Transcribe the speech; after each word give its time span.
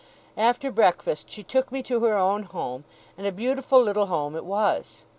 After 0.35 0.71
breakfast 0.71 1.29
she 1.29 1.43
took 1.43 1.71
me 1.71 1.83
to 1.83 1.99
her 1.99 2.17
own 2.17 2.41
home, 2.41 2.85
and 3.19 3.27
a 3.27 3.31
beautiful 3.31 3.79
little 3.83 4.07
home 4.07 4.35
it 4.35 4.45
was. 4.45 5.03